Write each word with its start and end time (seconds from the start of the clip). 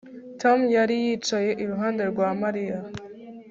Tom 0.41 0.59
yari 0.77 0.95
yicaye 1.05 1.51
iruhande 1.63 2.01
rwa 2.11 2.29
Mariya 2.41 2.77